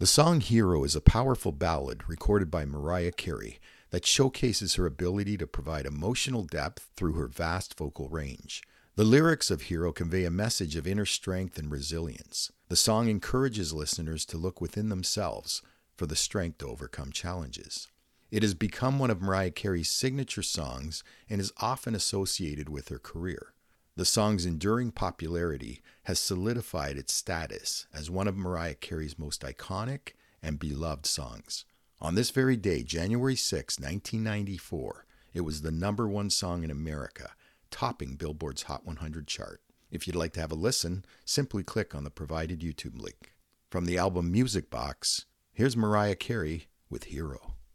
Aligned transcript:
The 0.00 0.06
song 0.06 0.40
Hero 0.40 0.82
is 0.82 0.96
a 0.96 1.02
powerful 1.02 1.52
ballad 1.52 2.08
recorded 2.08 2.50
by 2.50 2.64
Mariah 2.64 3.12
Carey 3.12 3.60
that 3.90 4.06
showcases 4.06 4.76
her 4.76 4.86
ability 4.86 5.36
to 5.36 5.46
provide 5.46 5.84
emotional 5.84 6.42
depth 6.44 6.88
through 6.96 7.12
her 7.12 7.26
vast 7.26 7.76
vocal 7.76 8.08
range. 8.08 8.62
The 8.96 9.04
lyrics 9.04 9.50
of 9.50 9.64
Hero 9.64 9.92
convey 9.92 10.24
a 10.24 10.30
message 10.30 10.74
of 10.74 10.86
inner 10.86 11.04
strength 11.04 11.58
and 11.58 11.70
resilience. 11.70 12.50
The 12.70 12.76
song 12.76 13.10
encourages 13.10 13.74
listeners 13.74 14.24
to 14.24 14.38
look 14.38 14.58
within 14.58 14.88
themselves 14.88 15.60
for 15.98 16.06
the 16.06 16.16
strength 16.16 16.56
to 16.60 16.68
overcome 16.68 17.12
challenges. 17.12 17.86
It 18.30 18.42
has 18.42 18.54
become 18.54 18.98
one 18.98 19.10
of 19.10 19.20
Mariah 19.20 19.50
Carey's 19.50 19.90
signature 19.90 20.42
songs 20.42 21.04
and 21.28 21.42
is 21.42 21.52
often 21.58 21.94
associated 21.94 22.70
with 22.70 22.88
her 22.88 22.98
career. 22.98 23.52
The 23.96 24.04
song's 24.04 24.46
enduring 24.46 24.92
popularity 24.92 25.82
has 26.04 26.18
solidified 26.18 26.96
its 26.96 27.12
status 27.12 27.86
as 27.92 28.10
one 28.10 28.28
of 28.28 28.36
Mariah 28.36 28.74
Carey's 28.74 29.18
most 29.18 29.42
iconic 29.42 30.14
and 30.42 30.58
beloved 30.58 31.06
songs. 31.06 31.64
On 32.00 32.14
this 32.14 32.30
very 32.30 32.56
day, 32.56 32.82
January 32.82 33.36
6, 33.36 33.78
1994, 33.78 35.06
it 35.34 35.42
was 35.42 35.62
the 35.62 35.70
number 35.70 36.08
one 36.08 36.30
song 36.30 36.64
in 36.64 36.70
America, 36.70 37.32
topping 37.70 38.14
Billboard's 38.14 38.62
Hot 38.62 38.86
100 38.86 39.26
chart. 39.26 39.60
If 39.90 40.06
you'd 40.06 40.16
like 40.16 40.32
to 40.34 40.40
have 40.40 40.52
a 40.52 40.56
listen, 40.56 41.04
simply 41.24 41.62
click 41.62 41.94
on 41.94 42.04
the 42.04 42.10
provided 42.10 42.60
YouTube 42.60 42.98
link. 42.98 43.34
From 43.68 43.84
the 43.84 43.98
album 43.98 44.32
Music 44.32 44.70
Box, 44.70 45.26
here's 45.52 45.76
Mariah 45.76 46.16
Carey 46.16 46.68
with 46.88 47.04
Hero. 47.04 47.49